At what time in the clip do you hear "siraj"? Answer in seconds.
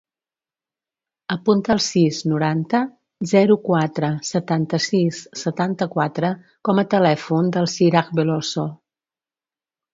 7.79-8.13